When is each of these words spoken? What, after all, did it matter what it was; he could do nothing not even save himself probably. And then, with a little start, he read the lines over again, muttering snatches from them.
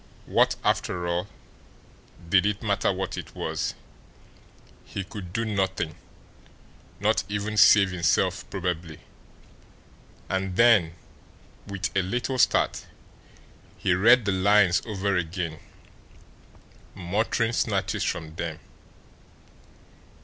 What, 0.25 0.55
after 0.63 1.05
all, 1.07 1.27
did 2.27 2.43
it 2.47 2.63
matter 2.63 2.91
what 2.91 3.19
it 3.19 3.35
was; 3.35 3.75
he 4.83 5.03
could 5.03 5.31
do 5.31 5.45
nothing 5.45 5.93
not 6.99 7.23
even 7.29 7.55
save 7.55 7.91
himself 7.91 8.49
probably. 8.49 8.97
And 10.27 10.55
then, 10.55 10.95
with 11.67 11.95
a 11.95 12.01
little 12.01 12.39
start, 12.39 12.87
he 13.77 13.93
read 13.93 14.25
the 14.25 14.31
lines 14.31 14.81
over 14.87 15.15
again, 15.15 15.59
muttering 16.95 17.53
snatches 17.53 18.03
from 18.03 18.33
them. 18.37 18.57